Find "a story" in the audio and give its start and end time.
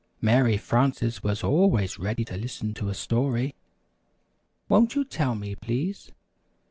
2.89-3.53